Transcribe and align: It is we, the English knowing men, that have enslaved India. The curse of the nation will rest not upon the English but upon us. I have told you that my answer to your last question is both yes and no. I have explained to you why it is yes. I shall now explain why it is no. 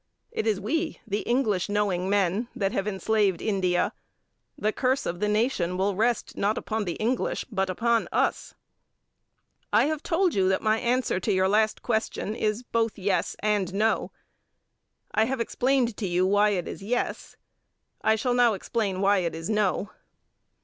It 0.31 0.47
is 0.47 0.59
we, 0.59 0.99
the 1.05 1.19
English 1.19 1.69
knowing 1.69 2.09
men, 2.09 2.47
that 2.55 2.71
have 2.71 2.87
enslaved 2.87 3.39
India. 3.39 3.93
The 4.57 4.73
curse 4.73 5.05
of 5.05 5.19
the 5.19 5.27
nation 5.27 5.77
will 5.77 5.93
rest 5.93 6.35
not 6.35 6.57
upon 6.57 6.85
the 6.85 6.95
English 6.95 7.45
but 7.51 7.69
upon 7.69 8.07
us. 8.11 8.55
I 9.71 9.85
have 9.85 10.01
told 10.01 10.33
you 10.33 10.49
that 10.49 10.63
my 10.63 10.79
answer 10.79 11.19
to 11.19 11.31
your 11.31 11.47
last 11.47 11.83
question 11.83 12.33
is 12.33 12.63
both 12.63 12.97
yes 12.97 13.35
and 13.43 13.75
no. 13.75 14.11
I 15.11 15.25
have 15.25 15.39
explained 15.39 15.95
to 15.97 16.07
you 16.07 16.25
why 16.25 16.49
it 16.49 16.67
is 16.67 16.81
yes. 16.81 17.35
I 18.01 18.15
shall 18.15 18.33
now 18.33 18.55
explain 18.55 19.01
why 19.01 19.19
it 19.19 19.35
is 19.35 19.51
no. 19.51 19.91